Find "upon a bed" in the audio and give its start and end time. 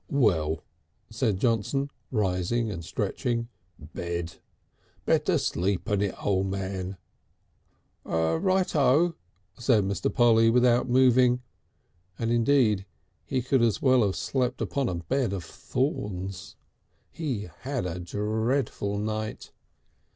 14.59-15.33